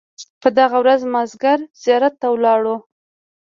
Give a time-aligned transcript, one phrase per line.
[0.41, 2.75] په دغه ورځ مازیګر زیارت ته ولاړو.